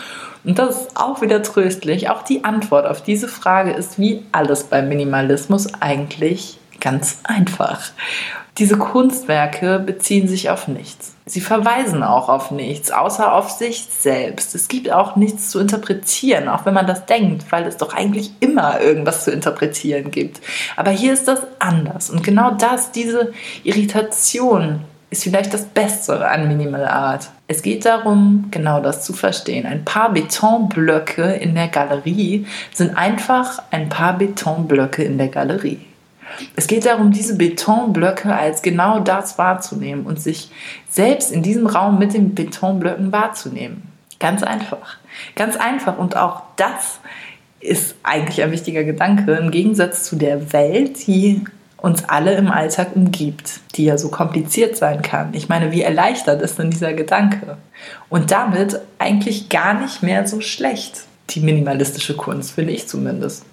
und 0.44 0.60
das 0.60 0.84
ist 0.84 0.98
auch 0.98 1.22
wieder 1.22 1.44
tröstlich, 1.44 2.10
auch 2.10 2.24
die 2.24 2.44
Antwort 2.46 2.86
auf 2.86 3.04
diese 3.04 3.28
Frage 3.28 3.72
ist 3.72 4.00
wie 4.00 4.24
alles 4.32 4.64
beim 4.64 4.88
Minimalismus 4.88 5.74
eigentlich 5.82 6.58
ganz 6.80 7.20
einfach. 7.24 7.92
Diese 8.58 8.78
Kunstwerke 8.78 9.80
beziehen 9.80 10.28
sich 10.28 10.50
auf 10.50 10.68
nichts. 10.68 11.16
Sie 11.26 11.40
verweisen 11.40 12.04
auch 12.04 12.28
auf 12.28 12.52
nichts, 12.52 12.92
außer 12.92 13.34
auf 13.34 13.50
sich 13.52 13.88
selbst. 13.90 14.54
Es 14.54 14.68
gibt 14.68 14.92
auch 14.92 15.16
nichts 15.16 15.50
zu 15.50 15.60
interpretieren, 15.60 16.50
auch 16.50 16.66
wenn 16.66 16.74
man 16.74 16.88
das 16.88 17.06
denkt, 17.06 17.52
weil 17.52 17.66
es 17.66 17.78
doch 17.78 17.94
eigentlich 17.94 18.32
immer 18.42 18.82
irgendwas 18.82 19.24
zu 19.24 19.32
interpretieren 19.32 20.12
gibt. 20.12 20.42
Aber 20.76 20.92
hier 20.92 21.14
ist 21.14 21.28
das 21.28 21.42
anders. 21.60 22.10
Und 22.10 22.24
genau 22.24 22.52
das, 22.52 22.92
diese 22.92 23.32
Irritation, 23.64 24.82
ist 25.12 25.24
vielleicht 25.24 25.54
das 25.54 25.66
Beste 25.66 26.28
an 26.28 26.48
Minimal 26.48 26.86
Art. 26.86 27.30
Es 27.48 27.62
geht 27.62 27.86
darum, 27.86 28.50
genau 28.52 28.80
das 28.80 29.04
zu 29.04 29.14
verstehen. 29.14 29.66
Ein 29.66 29.86
paar 29.86 30.12
Betonblöcke 30.12 31.24
in 31.24 31.56
der 31.56 31.68
Galerie 31.68 32.46
sind 32.74 32.96
einfach 32.96 33.64
ein 33.72 33.90
paar 33.90 34.18
Betonblöcke 34.18 35.04
in 35.04 35.18
der 35.18 35.30
Galerie. 35.30 35.80
Es 36.56 36.68
geht 36.68 36.86
darum, 36.86 37.12
diese 37.12 37.36
Betonblöcke 37.38 38.34
als 38.34 38.62
genau 38.62 39.00
das 39.00 39.38
wahrzunehmen 39.38 40.06
und 40.06 40.22
sich 40.22 40.52
selbst 40.90 41.32
in 41.32 41.44
diesem 41.44 41.68
Raum 41.68 42.00
mit 42.00 42.14
den 42.14 42.36
Betonblöcken 42.36 43.12
wahrzunehmen. 43.12 43.84
Ganz 44.20 44.44
einfach. 44.44 44.98
Ganz 45.36 45.56
einfach. 45.56 45.98
Und 45.98 46.18
auch 46.18 46.44
das 46.56 47.00
ist 47.60 47.96
eigentlich 48.04 48.42
ein 48.42 48.52
wichtiger 48.52 48.84
Gedanke 48.84 49.34
im 49.34 49.52
Gegensatz 49.52 50.04
zu 50.04 50.16
der 50.16 50.54
Welt, 50.54 51.08
die 51.08 51.44
uns 51.78 52.04
alle 52.08 52.34
im 52.34 52.52
Alltag 52.52 52.90
umgibt, 52.96 53.62
die 53.76 53.86
ja 53.86 53.98
so 53.98 54.10
kompliziert 54.10 54.76
sein 54.76 55.02
kann. 55.02 55.30
Ich 55.34 55.48
meine, 55.48 55.72
wie 55.72 55.82
erleichtert 55.82 56.42
ist 56.42 56.60
denn 56.60 56.72
dieser 56.72 56.94
Gedanke? 56.94 57.58
Und 58.10 58.32
damit 58.32 58.80
eigentlich 58.98 59.50
gar 59.50 59.74
nicht 59.80 60.04
mehr 60.04 60.28
so 60.28 60.42
schlecht, 60.42 61.04
die 61.30 61.40
minimalistische 61.40 62.16
Kunst, 62.16 62.52
finde 62.52 62.74
ich 62.74 62.88
zumindest. 62.88 63.46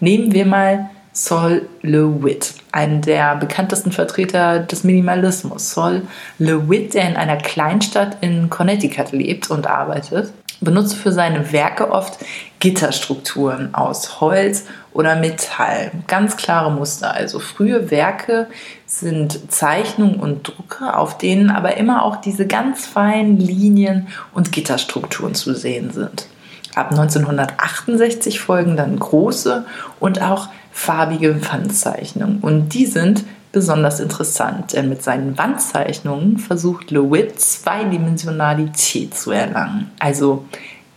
Nehmen 0.00 0.32
wir 0.32 0.46
mal 0.46 0.90
Sol 1.12 1.68
LeWitt, 1.82 2.54
einen 2.72 3.02
der 3.02 3.34
bekanntesten 3.36 3.90
Vertreter 3.90 4.60
des 4.60 4.84
Minimalismus. 4.84 5.72
Sol 5.72 6.02
LeWitt, 6.38 6.94
der 6.94 7.08
in 7.08 7.16
einer 7.16 7.36
Kleinstadt 7.36 8.18
in 8.20 8.48
Connecticut 8.48 9.12
lebt 9.12 9.50
und 9.50 9.66
arbeitet, 9.66 10.32
benutzt 10.60 10.94
für 10.94 11.10
seine 11.10 11.52
Werke 11.52 11.90
oft 11.90 12.18
Gitterstrukturen 12.60 13.74
aus 13.74 14.20
Holz 14.20 14.66
oder 14.92 15.16
Metall. 15.16 15.90
Ganz 16.06 16.36
klare 16.36 16.70
Muster. 16.70 17.12
Also 17.12 17.38
frühe 17.38 17.90
Werke 17.90 18.46
sind 18.86 19.50
Zeichnungen 19.50 20.20
und 20.20 20.46
Drucke, 20.46 20.96
auf 20.96 21.18
denen 21.18 21.50
aber 21.50 21.76
immer 21.76 22.04
auch 22.04 22.16
diese 22.16 22.46
ganz 22.46 22.86
feinen 22.86 23.38
Linien 23.38 24.08
und 24.32 24.52
Gitterstrukturen 24.52 25.34
zu 25.34 25.54
sehen 25.54 25.90
sind. 25.90 26.26
Ab 26.74 26.90
1968 26.90 28.40
folgen 28.40 28.76
dann 28.76 28.98
große 28.98 29.64
und 29.98 30.22
auch 30.22 30.48
farbige 30.72 31.40
Wandzeichnungen. 31.50 32.38
Und 32.40 32.74
die 32.74 32.86
sind 32.86 33.24
besonders 33.52 33.98
interessant, 34.00 34.72
denn 34.72 34.88
mit 34.88 35.02
seinen 35.02 35.36
Wandzeichnungen 35.36 36.38
versucht 36.38 36.90
LeWitt 36.90 37.40
Zweidimensionalität 37.40 39.14
zu 39.14 39.32
erlangen. 39.32 39.90
Also 39.98 40.44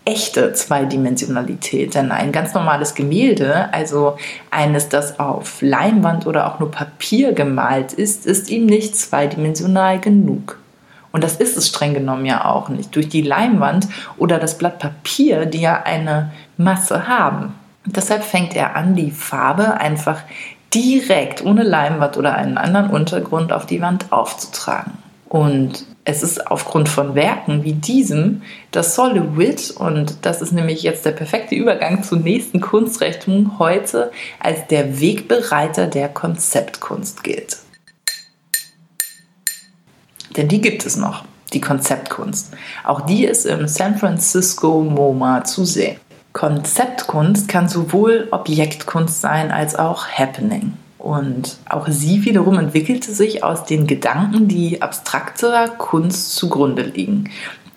echte 0.05 0.53
Zweidimensionalität. 0.53 1.95
Denn 1.95 2.11
ein 2.11 2.31
ganz 2.31 2.53
normales 2.53 2.93
Gemälde, 2.93 3.73
also 3.73 4.17
eines, 4.51 4.89
das 4.89 5.19
auf 5.19 5.61
Leinwand 5.61 6.27
oder 6.27 6.47
auch 6.47 6.59
nur 6.59 6.71
Papier 6.71 7.33
gemalt 7.33 7.93
ist, 7.93 8.25
ist 8.25 8.49
ihm 8.49 8.65
nicht 8.65 8.95
zweidimensional 8.95 9.99
genug. 9.99 10.59
Und 11.13 11.24
das 11.24 11.36
ist 11.36 11.55
es 11.55 11.67
streng 11.70 11.93
genommen 11.93 12.25
ja 12.25 12.43
auch 12.46 12.67
nicht. 12.70 12.93
Durch 12.96 13.08
die 13.08 13.22
Leinwand 13.22 13.88
oder 14.17 14.39
das 14.39 14.58
Blatt 14.58 14.79
Papier, 14.79 15.46
die 15.46 15.62
ja 15.62 15.84
eine 15.84 16.32
Masse 16.58 17.08
haben. 17.08 17.53
Deshalb 17.86 18.24
fängt 18.24 18.55
er 18.55 18.75
an, 18.75 18.96
die 18.96 19.12
Farbe 19.12 19.79
einfach 19.79 20.22
direkt 20.74 21.46
ohne 21.46 21.63
Leinwand 21.63 22.17
oder 22.17 22.36
einen 22.36 22.58
anderen 22.58 22.89
Untergrund 22.89 23.53
auf 23.53 23.67
die 23.67 23.79
Wand 23.79 24.12
aufzutragen. 24.12 24.93
Und 25.29 25.86
es 26.05 26.24
ist 26.24 26.48
aufgrund 26.48 26.89
von 26.89 27.15
Werken 27.15 27.63
wie 27.63 27.74
diesem, 27.74 28.41
dass 28.72 28.96
Solowit, 28.96 29.72
und 29.72 30.25
das 30.25 30.41
ist 30.41 30.51
nämlich 30.51 30.84
jetzt 30.84 31.05
der 31.05 31.12
perfekte 31.12 31.55
Übergang 31.55 32.03
zur 32.03 32.20
nächsten 32.20 32.60
Kunstrichtung, 32.60 33.60
heute 33.60 34.12
als 34.39 34.67
der 34.67 35.00
Wegbereiter 35.00 35.88
der 35.88 36.10
Konzeptkunst 36.10 37.24
gilt. 37.24 37.58
Denn 40.35 40.47
die 40.47 40.61
gibt 40.61 40.85
es 40.85 40.95
noch, 40.95 41.23
die 41.53 41.61
Konzeptkunst. 41.61 42.53
Auch 42.83 43.01
die 43.01 43.25
ist 43.25 43.45
im 43.45 43.67
San 43.67 43.97
Francisco 43.97 44.81
MoMA 44.81 45.43
zu 45.43 45.65
sehen. 45.65 45.97
Konzeptkunst 46.33 47.47
kann 47.47 47.69
sowohl 47.69 48.27
Objektkunst 48.31 49.21
sein 49.21 49.51
als 49.51 49.75
auch 49.75 50.07
Happening. 50.07 50.73
Und 50.97 51.57
auch 51.69 51.87
sie 51.89 52.23
wiederum 52.23 52.57
entwickelte 52.57 53.11
sich 53.11 53.43
aus 53.43 53.65
den 53.65 53.87
Gedanken, 53.87 54.47
die 54.47 54.81
abstrakter 54.81 55.67
Kunst 55.67 56.35
zugrunde 56.35 56.83
liegen. 56.83 57.29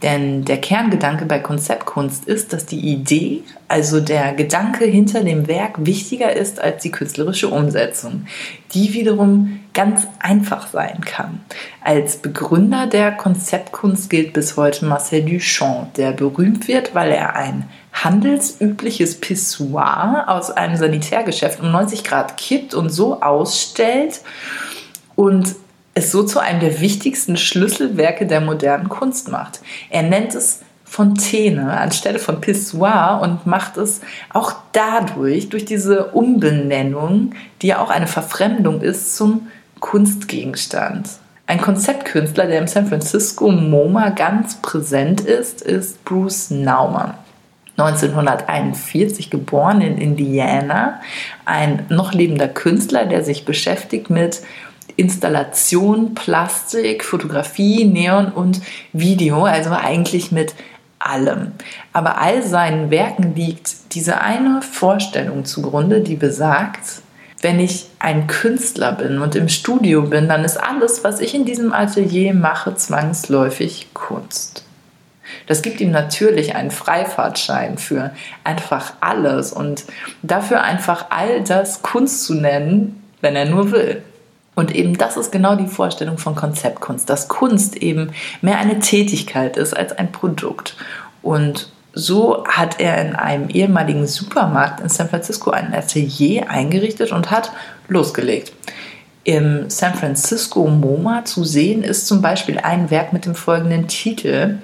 Denn 0.02 0.44
der 0.44 0.58
Kerngedanke 0.58 1.24
bei 1.24 1.38
Konzeptkunst 1.38 2.26
ist, 2.26 2.52
dass 2.52 2.66
die 2.66 2.80
Idee, 2.80 3.42
also 3.66 4.00
der 4.00 4.34
Gedanke 4.34 4.84
hinter 4.84 5.24
dem 5.24 5.48
Werk, 5.48 5.86
wichtiger 5.86 6.34
ist 6.34 6.60
als 6.60 6.82
die 6.82 6.90
künstlerische 6.90 7.48
Umsetzung, 7.48 8.26
die 8.72 8.92
wiederum 8.92 9.60
ganz 9.72 10.06
einfach 10.18 10.66
sein 10.66 11.00
kann. 11.00 11.40
Als 11.82 12.18
Begründer 12.18 12.86
der 12.86 13.12
Konzeptkunst 13.12 14.10
gilt 14.10 14.34
bis 14.34 14.58
heute 14.58 14.84
Marcel 14.84 15.22
Duchamp, 15.22 15.94
der 15.94 16.12
berühmt 16.12 16.68
wird, 16.68 16.94
weil 16.94 17.10
er 17.12 17.34
ein 17.34 17.64
handelsübliches 17.94 19.20
Pissoir 19.20 20.24
aus 20.28 20.50
einem 20.50 20.76
Sanitärgeschäft 20.76 21.60
um 21.60 21.72
90 21.72 22.04
Grad 22.04 22.36
kippt 22.36 22.74
und 22.74 22.90
so 22.90 23.22
ausstellt 23.22 24.20
und 25.14 25.56
es 25.96 26.12
so 26.12 26.22
zu 26.22 26.38
einem 26.40 26.60
der 26.60 26.80
wichtigsten 26.80 27.38
Schlüsselwerke 27.38 28.26
der 28.26 28.42
modernen 28.42 28.90
Kunst 28.90 29.30
macht. 29.30 29.60
Er 29.88 30.02
nennt 30.02 30.34
es 30.34 30.60
Fontäne 30.84 31.72
anstelle 31.72 32.18
von 32.18 32.40
Pissoir 32.40 33.18
und 33.22 33.46
macht 33.46 33.78
es 33.78 34.02
auch 34.32 34.54
dadurch, 34.72 35.48
durch 35.48 35.64
diese 35.64 36.08
Umbenennung, 36.08 37.32
die 37.62 37.68
ja 37.68 37.78
auch 37.80 37.88
eine 37.88 38.06
Verfremdung 38.06 38.82
ist, 38.82 39.16
zum 39.16 39.48
Kunstgegenstand. 39.80 41.08
Ein 41.46 41.62
Konzeptkünstler, 41.62 42.46
der 42.46 42.58
im 42.58 42.66
San 42.66 42.86
Francisco 42.86 43.50
MoMA 43.50 44.10
ganz 44.10 44.56
präsent 44.56 45.22
ist, 45.22 45.62
ist 45.62 46.04
Bruce 46.04 46.50
Naumann. 46.50 47.14
1941 47.78 49.30
geboren 49.30 49.80
in 49.80 49.98
Indiana, 49.98 51.00
ein 51.44 51.84
noch 51.88 52.12
lebender 52.12 52.48
Künstler, 52.48 53.06
der 53.06 53.22
sich 53.22 53.44
beschäftigt 53.44 54.08
mit 54.08 54.42
Installation, 54.96 56.14
Plastik, 56.14 57.04
Fotografie, 57.04 57.84
Neon 57.84 58.32
und 58.32 58.60
Video, 58.92 59.44
also 59.44 59.70
eigentlich 59.70 60.32
mit 60.32 60.54
allem. 60.98 61.52
Aber 61.92 62.18
all 62.18 62.42
seinen 62.42 62.90
Werken 62.90 63.34
liegt 63.34 63.94
diese 63.94 64.20
eine 64.20 64.62
Vorstellung 64.62 65.44
zugrunde, 65.44 66.00
die 66.00 66.16
besagt, 66.16 67.02
wenn 67.42 67.60
ich 67.60 67.88
ein 67.98 68.26
Künstler 68.26 68.92
bin 68.92 69.20
und 69.20 69.34
im 69.34 69.48
Studio 69.48 70.02
bin, 70.02 70.28
dann 70.28 70.44
ist 70.44 70.56
alles, 70.56 71.04
was 71.04 71.20
ich 71.20 71.34
in 71.34 71.44
diesem 71.44 71.72
Atelier 71.72 72.34
mache, 72.34 72.74
zwangsläufig 72.74 73.88
Kunst. 73.92 74.64
Das 75.46 75.62
gibt 75.62 75.80
ihm 75.80 75.90
natürlich 75.90 76.54
einen 76.54 76.70
Freifahrtschein 76.70 77.78
für 77.78 78.12
einfach 78.44 78.94
alles 79.00 79.52
und 79.52 79.84
dafür 80.22 80.62
einfach 80.62 81.06
all 81.10 81.42
das 81.42 81.82
Kunst 81.82 82.24
zu 82.24 82.34
nennen, 82.34 83.02
wenn 83.20 83.36
er 83.36 83.46
nur 83.46 83.70
will. 83.70 84.02
Und 84.56 84.74
eben 84.74 84.96
das 84.96 85.16
ist 85.18 85.30
genau 85.30 85.54
die 85.54 85.68
Vorstellung 85.68 86.18
von 86.18 86.34
Konzeptkunst, 86.34 87.08
dass 87.08 87.28
Kunst 87.28 87.76
eben 87.76 88.10
mehr 88.40 88.58
eine 88.58 88.80
Tätigkeit 88.80 89.56
ist 89.56 89.76
als 89.76 89.92
ein 89.92 90.10
Produkt. 90.10 90.76
Und 91.22 91.68
so 91.92 92.44
hat 92.48 92.80
er 92.80 93.00
in 93.06 93.14
einem 93.14 93.50
ehemaligen 93.50 94.06
Supermarkt 94.06 94.80
in 94.80 94.88
San 94.88 95.10
Francisco 95.10 95.50
ein 95.50 95.74
Atelier 95.74 96.50
eingerichtet 96.50 97.12
und 97.12 97.30
hat 97.30 97.52
losgelegt. 97.88 98.52
Im 99.24 99.68
San 99.68 99.94
Francisco 99.94 100.66
MoMA 100.66 101.24
zu 101.26 101.44
sehen 101.44 101.82
ist 101.82 102.06
zum 102.06 102.22
Beispiel 102.22 102.58
ein 102.58 102.90
Werk 102.90 103.12
mit 103.12 103.26
dem 103.26 103.34
folgenden 103.34 103.88
Titel 103.88 104.58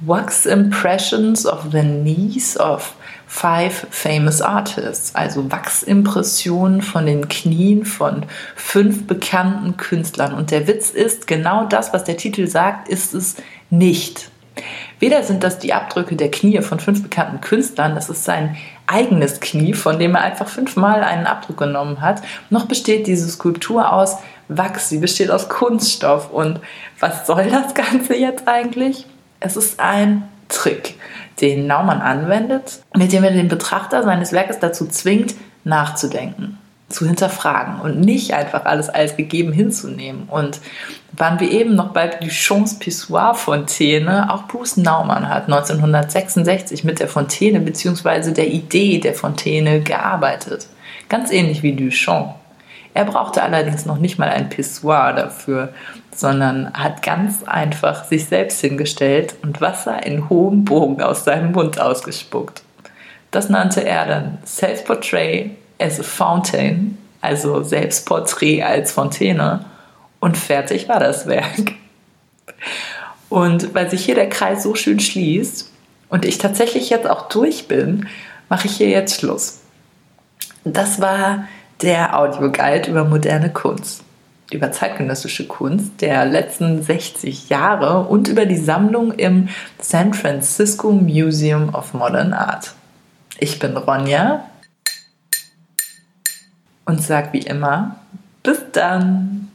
Wax 0.00 0.46
Impressions 0.46 1.46
of 1.46 1.66
the 1.72 1.80
Knees 1.80 2.58
of 2.58 2.94
Five 3.32 3.86
Famous 3.90 4.42
Artists, 4.42 5.14
also 5.14 5.52
Wachsimpressionen 5.52 6.82
von 6.82 7.06
den 7.06 7.28
Knien 7.28 7.84
von 7.84 8.26
fünf 8.56 9.06
bekannten 9.06 9.76
Künstlern. 9.76 10.34
Und 10.34 10.50
der 10.50 10.66
Witz 10.66 10.90
ist, 10.90 11.28
genau 11.28 11.64
das, 11.64 11.92
was 11.92 12.02
der 12.02 12.16
Titel 12.16 12.48
sagt, 12.48 12.88
ist 12.88 13.14
es 13.14 13.36
nicht. 13.70 14.32
Weder 14.98 15.22
sind 15.22 15.44
das 15.44 15.60
die 15.60 15.72
Abdrücke 15.72 16.16
der 16.16 16.32
Knie 16.32 16.60
von 16.60 16.80
fünf 16.80 17.04
bekannten 17.04 17.40
Künstlern, 17.40 17.94
das 17.94 18.10
ist 18.10 18.24
sein 18.24 18.56
eigenes 18.88 19.38
Knie, 19.38 19.74
von 19.74 20.00
dem 20.00 20.16
er 20.16 20.22
einfach 20.22 20.48
fünfmal 20.48 21.04
einen 21.04 21.26
Abdruck 21.26 21.58
genommen 21.58 22.00
hat, 22.00 22.22
noch 22.50 22.66
besteht 22.66 23.06
diese 23.06 23.28
Skulptur 23.28 23.92
aus 23.92 24.16
Wachs, 24.48 24.88
sie 24.88 24.98
besteht 24.98 25.30
aus 25.30 25.48
Kunststoff. 25.48 26.32
Und 26.32 26.60
was 26.98 27.28
soll 27.28 27.48
das 27.48 27.74
Ganze 27.74 28.16
jetzt 28.16 28.48
eigentlich? 28.48 29.06
Es 29.38 29.56
ist 29.56 29.78
ein 29.78 30.28
Trick 30.50 30.96
den 31.40 31.66
Naumann 31.66 32.00
anwendet, 32.00 32.82
mit 32.94 33.12
dem 33.12 33.24
er 33.24 33.30
den 33.30 33.48
Betrachter 33.48 34.02
seines 34.02 34.32
Werkes 34.32 34.58
dazu 34.58 34.86
zwingt, 34.86 35.34
nachzudenken, 35.64 36.58
zu 36.88 37.06
hinterfragen 37.06 37.80
und 37.80 38.00
nicht 38.00 38.34
einfach 38.34 38.64
alles 38.64 38.88
als 38.88 39.16
gegeben 39.16 39.52
hinzunehmen. 39.52 40.24
Und 40.28 40.60
waren 41.12 41.40
wir 41.40 41.50
eben 41.50 41.74
noch 41.74 41.92
bei 41.92 42.08
Duchamps 42.08 42.78
Pissoir-Fontäne, 42.78 44.32
auch 44.32 44.48
Bruce 44.48 44.76
Naumann 44.76 45.28
hat 45.28 45.44
1966 45.44 46.84
mit 46.84 47.00
der 47.00 47.08
Fontäne 47.08 47.60
bzw. 47.60 48.32
der 48.32 48.48
Idee 48.48 48.98
der 48.98 49.14
Fontäne 49.14 49.80
gearbeitet. 49.80 50.66
Ganz 51.08 51.32
ähnlich 51.32 51.62
wie 51.62 51.72
Duchamp. 51.72 52.34
Er 52.92 53.04
brauchte 53.04 53.42
allerdings 53.42 53.86
noch 53.86 53.98
nicht 53.98 54.18
mal 54.18 54.28
ein 54.28 54.48
Pissoir 54.48 55.12
dafür, 55.12 55.72
sondern 56.20 56.70
hat 56.74 57.02
ganz 57.02 57.44
einfach 57.44 58.04
sich 58.04 58.26
selbst 58.26 58.60
hingestellt 58.60 59.36
und 59.42 59.62
Wasser 59.62 60.04
in 60.04 60.28
hohem 60.28 60.66
Bogen 60.66 61.00
aus 61.02 61.24
seinem 61.24 61.52
Mund 61.52 61.80
ausgespuckt. 61.80 62.62
Das 63.30 63.48
nannte 63.48 63.84
er 63.84 64.06
dann 64.06 64.38
Self-Portrait 64.44 65.52
as 65.78 65.98
a 65.98 66.02
Fountain, 66.02 66.98
also 67.22 67.62
Selbstporträt 67.62 68.62
als 68.62 68.92
Fontäne. 68.92 69.64
Und 70.20 70.36
fertig 70.36 70.90
war 70.90 71.00
das 71.00 71.26
Werk. 71.26 71.72
Und 73.30 73.74
weil 73.74 73.88
sich 73.88 74.04
hier 74.04 74.14
der 74.14 74.28
Kreis 74.28 74.62
so 74.62 74.74
schön 74.74 75.00
schließt 75.00 75.70
und 76.10 76.26
ich 76.26 76.36
tatsächlich 76.36 76.90
jetzt 76.90 77.08
auch 77.08 77.28
durch 77.28 77.66
bin, 77.66 78.08
mache 78.50 78.66
ich 78.66 78.76
hier 78.76 78.90
jetzt 78.90 79.20
Schluss. 79.20 79.60
Das 80.64 81.00
war 81.00 81.44
der 81.80 82.18
Audioguide 82.18 82.90
über 82.90 83.04
moderne 83.04 83.50
Kunst, 83.50 84.02
über 84.52 84.72
zeitgenössische 84.72 85.46
Kunst 85.46 86.00
der 86.00 86.24
letzten 86.24 86.82
60 86.82 87.48
Jahre 87.48 88.06
und 88.08 88.28
über 88.28 88.46
die 88.46 88.56
Sammlung 88.56 89.12
im 89.12 89.48
San 89.78 90.14
Francisco 90.14 90.92
Museum 90.92 91.74
of 91.74 91.94
Modern 91.94 92.32
Art. 92.32 92.74
Ich 93.38 93.58
bin 93.58 93.76
Ronja 93.76 94.44
und 96.84 97.02
sag 97.02 97.32
wie 97.32 97.40
immer, 97.40 97.96
bis 98.42 98.60
dann! 98.72 99.49